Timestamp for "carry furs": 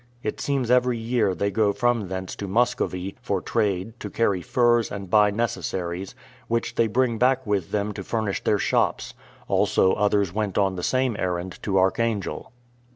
4.09-4.91